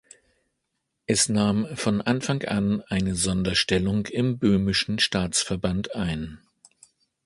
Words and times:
Es 1.05 1.29
nahm 1.29 1.77
von 1.77 2.01
Anfang 2.01 2.43
an 2.45 2.81
eine 2.89 3.13
Sonderstellung 3.13 4.07
im 4.07 4.39
böhmischen 4.39 4.97
Staatsverband 4.97 5.93
ein. 5.93 6.39